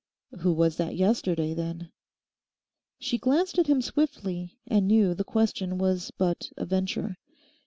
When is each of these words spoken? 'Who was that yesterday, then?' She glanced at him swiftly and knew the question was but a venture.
'Who 0.39 0.51
was 0.53 0.77
that 0.77 0.95
yesterday, 0.95 1.53
then?' 1.53 1.91
She 2.97 3.19
glanced 3.19 3.59
at 3.59 3.67
him 3.67 3.83
swiftly 3.83 4.57
and 4.65 4.87
knew 4.87 5.13
the 5.13 5.23
question 5.23 5.77
was 5.77 6.09
but 6.09 6.49
a 6.57 6.65
venture. 6.65 7.19